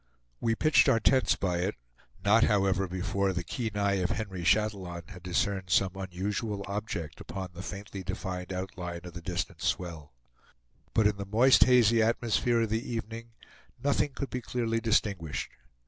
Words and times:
We 0.39 0.55
pitched 0.55 0.89
our 0.89 0.99
tents 0.99 1.35
by 1.35 1.59
it; 1.59 1.75
not 2.25 2.45
however 2.45 2.87
before 2.87 3.33
the 3.33 3.43
keen 3.43 3.77
eye 3.77 3.99
of 4.01 4.09
Henry 4.09 4.43
Chatillon 4.43 5.03
had 5.09 5.21
discerned 5.21 5.69
some 5.69 5.91
unusual 5.95 6.63
object 6.67 7.21
upon 7.21 7.49
the 7.53 7.61
faintly 7.61 8.01
defined 8.01 8.51
outline 8.51 9.01
of 9.03 9.13
the 9.13 9.21
distant 9.21 9.61
swell. 9.61 10.11
But 10.95 11.05
in 11.05 11.17
the 11.17 11.25
moist, 11.27 11.65
hazy 11.65 12.01
atmosphere 12.01 12.61
of 12.61 12.71
the 12.71 12.83
evening, 12.91 13.33
nothing 13.83 14.13
could 14.15 14.31
be 14.31 14.41
clearly 14.41 14.79
distinguished. 14.79 15.51